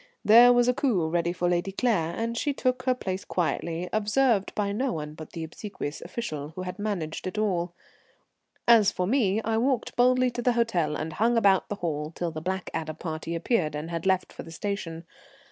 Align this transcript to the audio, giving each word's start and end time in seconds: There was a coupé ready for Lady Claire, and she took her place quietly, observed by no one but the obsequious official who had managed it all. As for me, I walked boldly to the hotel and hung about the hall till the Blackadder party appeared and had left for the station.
There 0.25 0.51
was 0.51 0.67
a 0.67 0.73
coupé 0.73 1.13
ready 1.13 1.31
for 1.31 1.47
Lady 1.47 1.71
Claire, 1.71 2.15
and 2.17 2.35
she 2.35 2.53
took 2.53 2.81
her 2.85 2.95
place 2.95 3.23
quietly, 3.23 3.87
observed 3.93 4.51
by 4.55 4.71
no 4.71 4.91
one 4.93 5.13
but 5.13 5.33
the 5.33 5.43
obsequious 5.43 6.01
official 6.01 6.53
who 6.55 6.63
had 6.63 6.79
managed 6.79 7.27
it 7.27 7.37
all. 7.37 7.75
As 8.67 8.91
for 8.91 9.05
me, 9.05 9.43
I 9.43 9.57
walked 9.59 9.95
boldly 9.95 10.31
to 10.31 10.41
the 10.41 10.53
hotel 10.53 10.95
and 10.95 11.13
hung 11.13 11.37
about 11.37 11.69
the 11.69 11.75
hall 11.75 12.11
till 12.15 12.31
the 12.31 12.41
Blackadder 12.41 12.95
party 12.95 13.35
appeared 13.35 13.75
and 13.75 13.91
had 13.91 14.07
left 14.07 14.33
for 14.33 14.41
the 14.41 14.49
station. 14.49 15.05